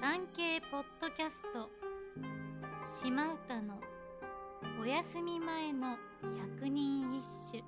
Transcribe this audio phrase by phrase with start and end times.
[0.00, 1.68] 産経ポッドキャスト。
[2.82, 3.78] 島唄の
[4.80, 5.98] お休み前の
[6.56, 7.62] 百人一首。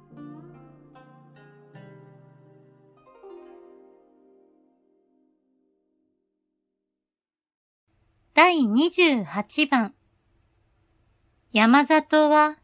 [8.33, 9.93] 第28番。
[11.53, 12.57] 山里は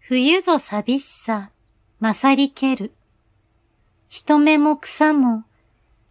[0.00, 1.52] 冬ぞ寂しさ
[2.00, 2.92] 勝りける。
[4.08, 5.44] 人目も草も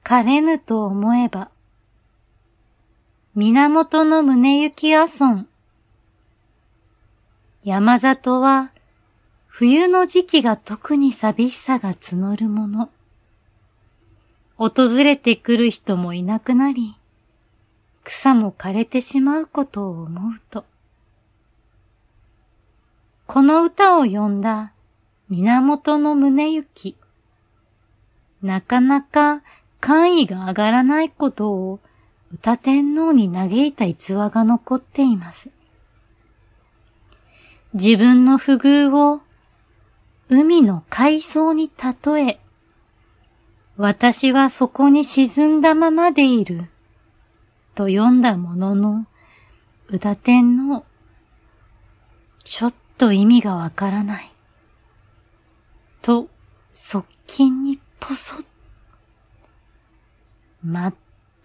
[0.02, 1.52] 枯れぬと思えば。
[3.36, 5.47] 源の宗行阿尊。
[7.64, 8.71] 山里は、
[9.46, 12.89] 冬の時期が特に寂しさが募るもの。
[14.57, 16.97] 訪れてくる人もいなくなり、
[18.04, 20.66] 草も枯れてしまうことを思うと。
[23.27, 24.74] この歌を詠んだ
[25.30, 26.96] 源の宗行。
[28.41, 29.43] なかなか
[29.80, 31.80] 官位が上がらないことを
[32.31, 35.49] 歌天皇に嘆いた逸話が残っています。
[37.73, 39.22] 自分の不遇を
[40.30, 41.72] 海の海藻に
[42.03, 42.39] 例え、
[43.77, 46.69] 私はそこに沈んだままでいる、
[47.73, 49.07] と読んだものの、
[49.88, 50.83] 歌天皇、
[52.44, 54.31] ちょっと意味がわからない。
[56.02, 56.27] と、
[56.73, 58.45] 側近にぽそっ。
[60.63, 60.94] ま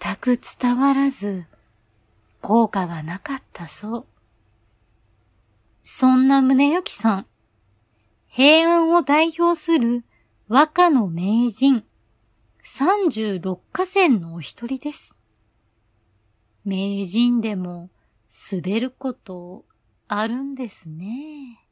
[0.04, 1.46] 全く伝わらず、
[2.42, 4.06] 効果がなかったそう。
[5.82, 7.26] そんな宗行さん、
[8.26, 10.04] 平安を代表する
[10.46, 11.84] 和歌の名人、
[12.60, 15.16] 三十六河川のお一人です。
[16.66, 17.88] 名人でも
[18.52, 19.64] 滑ること
[20.06, 21.63] あるんですね。